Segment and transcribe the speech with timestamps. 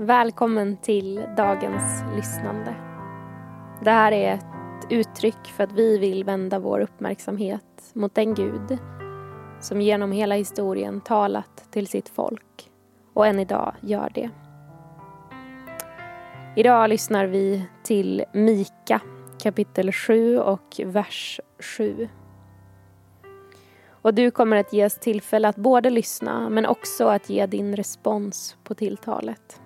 [0.00, 2.74] Välkommen till dagens lyssnande.
[3.84, 4.46] Det här är ett
[4.90, 8.78] uttryck för att vi vill vända vår uppmärksamhet mot den Gud
[9.60, 12.70] som genom hela historien talat till sitt folk
[13.14, 14.30] och än idag gör det.
[16.56, 19.00] Idag lyssnar vi till Mika
[19.42, 22.08] kapitel 7 och vers 7.
[23.88, 28.56] Och du kommer att ges tillfälle att både lyssna men också att ge din respons
[28.64, 29.60] på tilltalet.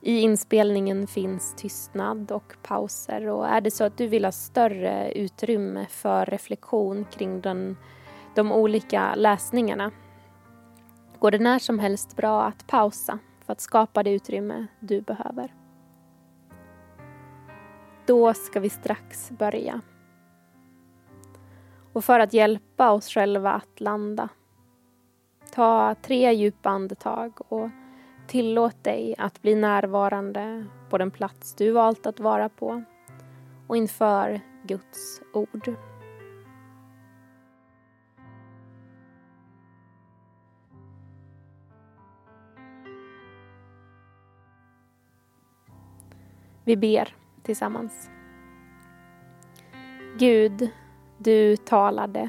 [0.00, 5.12] I inspelningen finns tystnad och pauser och är det så att du vill ha större
[5.12, 7.76] utrymme för reflektion kring den,
[8.34, 9.90] de olika läsningarna
[11.18, 15.54] går det när som helst bra att pausa för att skapa det utrymme du behöver.
[18.06, 19.80] Då ska vi strax börja.
[21.92, 24.28] Och för att hjälpa oss själva att landa,
[25.52, 27.68] ta tre djupa andetag och
[28.28, 32.82] tillåt dig att bli närvarande på den plats du valt att vara på
[33.66, 35.74] och inför Guds ord.
[46.64, 48.10] Vi ber tillsammans.
[50.18, 50.70] Gud,
[51.18, 52.28] du talade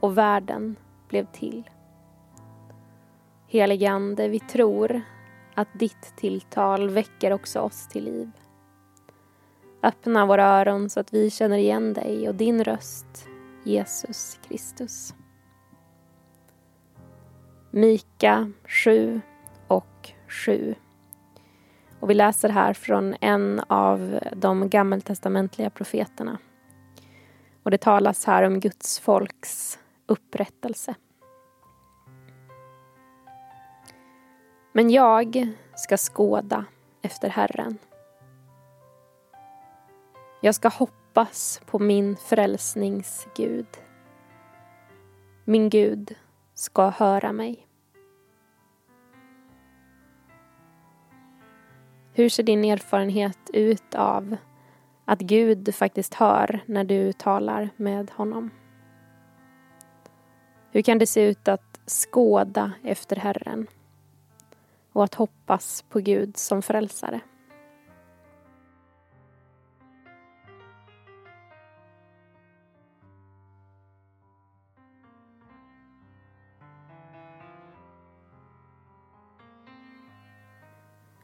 [0.00, 0.76] och världen
[1.08, 1.70] blev till.
[3.46, 5.02] Helige Ande, vi tror
[5.54, 8.30] att ditt tilltal väcker också oss till liv.
[9.82, 13.28] Öppna våra öron så att vi känner igen dig och din röst,
[13.64, 15.14] Jesus Kristus.
[17.70, 19.20] Mika 7
[19.68, 20.74] och 7.
[22.00, 26.38] Och vi läser här från en av de gammaltestamentliga profeterna.
[27.62, 30.94] Och det talas här om Guds folks upprättelse.
[34.76, 36.64] Men jag ska skåda
[37.02, 37.78] efter Herren.
[40.40, 43.66] Jag ska hoppas på min frälsnings Gud.
[45.44, 46.16] Min Gud
[46.54, 47.66] ska höra mig.
[52.12, 54.36] Hur ser din erfarenhet ut av
[55.04, 58.50] att Gud faktiskt hör när du talar med honom?
[60.70, 63.66] Hur kan det se ut att skåda efter Herren
[64.94, 67.20] och att hoppas på Gud som frälsare?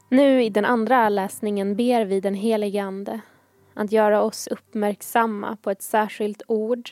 [0.09, 3.21] Nu i den andra läsningen ber vi den helige Ande
[3.73, 6.89] att göra oss uppmärksamma på ett särskilt ord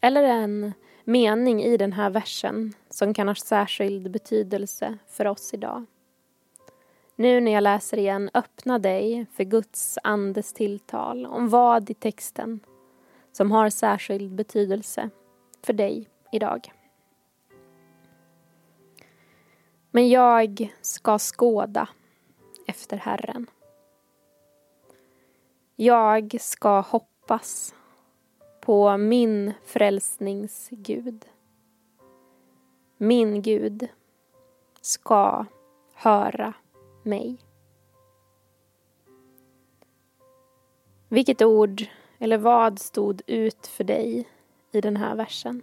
[0.00, 0.72] eller en
[1.04, 5.86] mening i den här versen som kan ha särskild betydelse för oss idag.
[7.20, 12.60] Nu när jag läser igen, öppna dig för Guds andes tilltal om vad i texten
[13.32, 15.10] som har särskild betydelse
[15.62, 16.72] för dig idag.
[19.90, 21.88] Men jag ska skåda
[22.66, 23.46] efter Herren.
[25.76, 27.74] Jag ska hoppas
[28.60, 31.24] på min frälsnings Gud.
[32.96, 33.88] Min Gud
[34.80, 35.44] ska
[35.94, 36.54] höra
[37.08, 37.36] mig.
[41.08, 41.82] Vilket ord
[42.18, 44.28] eller vad stod ut för dig
[44.72, 45.62] i den här versen?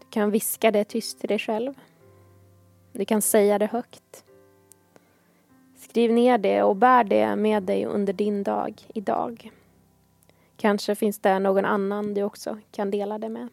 [0.00, 1.74] Du kan viska det tyst till dig själv.
[2.92, 4.24] Du kan säga det högt.
[5.76, 9.50] Skriv ner det och bär det med dig under din dag idag.
[10.56, 13.48] Kanske finns det någon annan du också kan dela det med.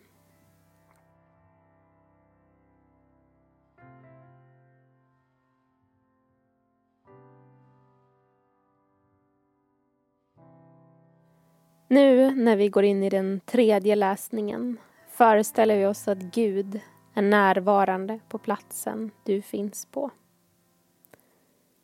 [11.91, 14.77] Nu när vi går in i den tredje läsningen
[15.07, 16.79] föreställer vi oss att Gud
[17.13, 20.09] är närvarande på platsen du finns på.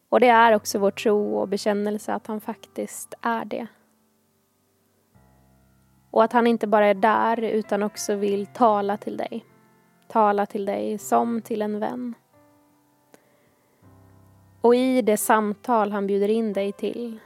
[0.10, 3.68] Och det är också vår tro och bekännelse att han faktiskt är det.
[6.12, 9.46] Och att han inte bara är där utan också vill tala till dig.
[10.08, 12.14] Tala till dig som till en vän.
[14.62, 17.20] Och i det samtal han bjuder in dig till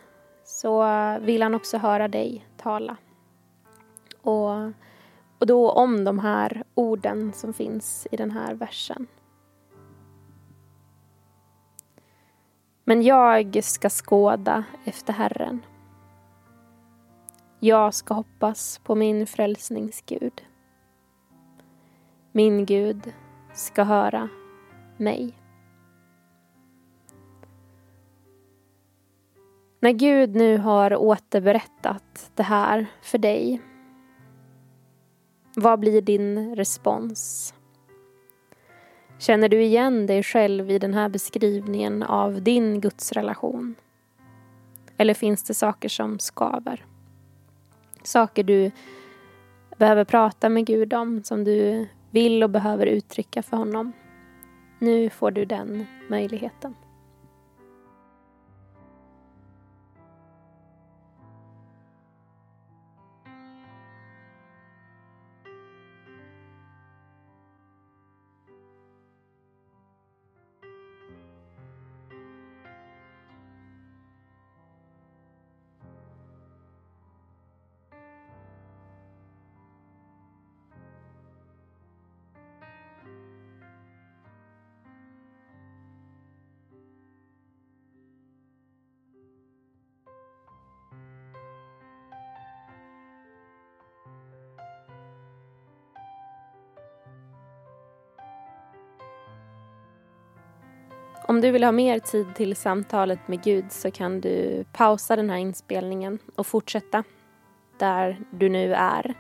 [0.43, 0.85] så
[1.21, 2.97] vill han också höra dig tala.
[4.21, 4.50] Och,
[5.39, 9.07] och då om de här orden som finns i den här versen.
[12.83, 15.65] Men jag ska skåda efter Herren.
[17.59, 20.41] Jag ska hoppas på min frälsningsgud.
[22.31, 23.13] Min Gud
[23.53, 24.29] ska höra
[24.97, 25.38] mig.
[29.81, 33.61] När Gud nu har återberättat det här för dig,
[35.55, 37.53] vad blir din respons?
[39.19, 43.75] Känner du igen dig själv i den här beskrivningen av din gudsrelation?
[44.97, 46.85] Eller finns det saker som skaver?
[48.03, 48.71] Saker du
[49.77, 53.91] behöver prata med Gud om, som du vill och behöver uttrycka för honom.
[54.79, 56.75] Nu får du den möjligheten.
[101.29, 105.29] Om du vill ha mer tid till samtalet med Gud så kan du pausa den
[105.29, 107.03] här inspelningen och fortsätta
[107.77, 109.13] där du nu är.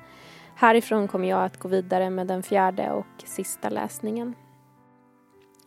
[0.55, 4.35] Härifrån kommer jag att gå vidare med den fjärde och sista läsningen.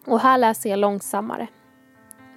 [0.06, 1.46] Och här läser jag långsammare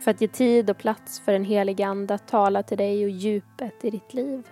[0.02, 3.10] för att ge tid och plats för den helige Ande att tala till dig och
[3.10, 4.48] djupet i ditt liv.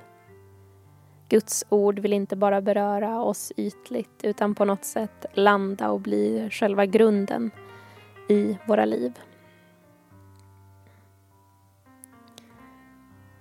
[1.29, 6.49] Guds ord vill inte bara beröra oss ytligt utan på något sätt landa och bli
[6.51, 7.51] själva grunden
[8.29, 9.13] i våra liv.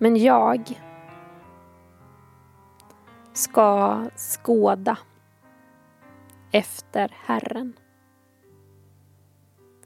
[0.03, 0.81] Men jag
[3.33, 4.99] ska skåda
[6.53, 7.79] efter Herren.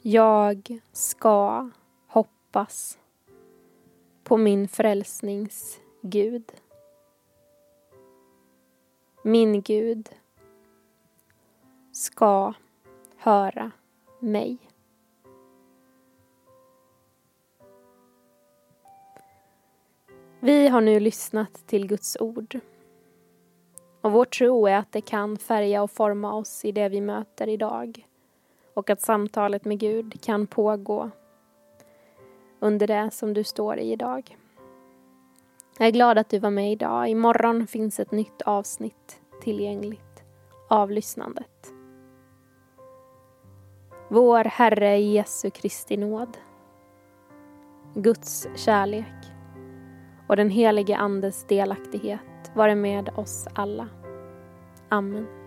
[0.03, 1.71] Jag ska
[2.07, 2.99] hoppas
[4.25, 6.53] på min frälsnings Gud.
[9.23, 10.09] Min Gud
[11.93, 12.55] ska
[13.17, 13.71] höra
[14.21, 14.66] mig.
[20.41, 22.61] Vi har nu lyssnat till Guds ord.
[24.01, 27.49] Och vår tro är att det kan färga och forma oss i det vi möter
[27.49, 28.07] idag.
[28.75, 31.11] Och att samtalet med Gud kan pågå
[32.61, 34.37] under det som du står i idag.
[35.79, 37.09] Jag är glad att du var med idag.
[37.09, 40.23] Imorgon finns ett nytt avsnitt tillgängligt
[40.69, 41.73] av lyssnandet.
[44.09, 46.37] Vår Herre Jesu Kristi nåd,
[47.95, 49.36] Guds kärlek
[50.27, 52.21] och den helige Andes delaktighet
[52.55, 53.89] vare med oss alla.
[54.89, 55.46] Amen.